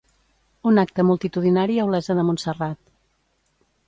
Un 0.69 0.79
acte 0.83 1.03
multitudinari 1.09 1.77
a 1.81 1.85
Olesa 1.89 2.15
de 2.21 2.23
Montserrat. 2.31 2.81